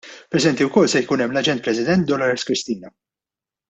[0.35, 2.95] Preżenti wkoll se jkun hemm l-Aġent President Dolores Cristina.